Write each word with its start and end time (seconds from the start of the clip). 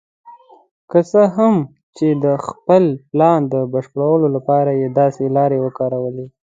که 0.89 0.99
څه 1.11 1.21
هم 1.35 1.55
چې 1.97 2.07
د 2.23 2.25
خپل 2.47 2.83
پلان 3.11 3.39
د 3.53 3.55
بشپړولو 3.73 4.27
لپاره 4.35 4.71
یې 4.79 4.87
داسې 4.99 5.23
لارې 5.37 5.57
وکارولې. 5.65 6.25